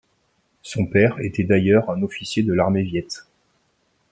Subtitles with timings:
[0.63, 3.05] Son père était d'ailleurs un officier de l'armée Viet.